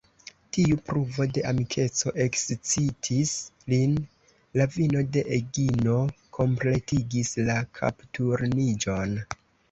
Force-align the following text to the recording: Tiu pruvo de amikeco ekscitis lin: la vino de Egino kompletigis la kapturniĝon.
Tiu 0.55 0.75
pruvo 0.85 1.25
de 1.33 1.41
amikeco 1.49 2.13
ekscitis 2.23 3.33
lin: 3.73 3.93
la 4.59 4.65
vino 4.75 5.03
de 5.17 5.23
Egino 5.37 5.97
kompletigis 6.39 7.31
la 7.51 7.59
kapturniĝon. 7.81 9.15